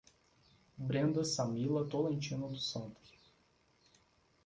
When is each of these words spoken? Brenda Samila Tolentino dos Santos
Brenda 0.79 1.23
Samila 1.23 1.83
Tolentino 1.85 2.47
dos 2.49 2.71
Santos 2.71 3.13